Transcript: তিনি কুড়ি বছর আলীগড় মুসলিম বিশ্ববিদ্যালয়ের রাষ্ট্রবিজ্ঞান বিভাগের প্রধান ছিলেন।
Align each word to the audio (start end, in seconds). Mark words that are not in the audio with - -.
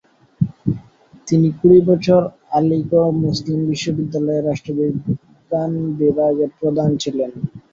তিনি 1.27 1.47
কুড়ি 1.57 1.79
বছর 1.89 2.21
আলীগড় 2.57 3.09
মুসলিম 3.23 3.59
বিশ্ববিদ্যালয়ের 3.71 4.47
রাষ্ট্রবিজ্ঞান 4.49 5.71
বিভাগের 5.99 6.49
প্রধান 6.59 6.89
ছিলেন। 7.03 7.31